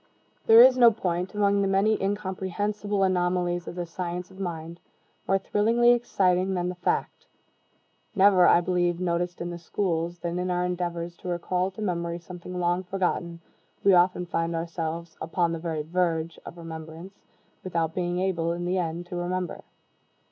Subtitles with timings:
[0.47, 4.79] There is no point, among the many incomprehensible anomalies of the science of mind,
[5.27, 7.27] more thrillingly exciting than the fact
[8.15, 12.17] never, I believe, noticed in the schools than in our endeavors to recall to memory
[12.17, 13.41] something long forgotten,
[13.83, 17.13] we often find ourselves upon the very verge of remembrance,
[17.63, 19.61] without being able, in the end, to remember.